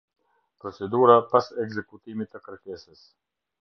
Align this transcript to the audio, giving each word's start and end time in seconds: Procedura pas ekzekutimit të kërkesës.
Procedura 0.63 1.19
pas 1.35 1.51
ekzekutimit 1.67 2.35
të 2.35 2.45
kërkesës. 2.51 3.09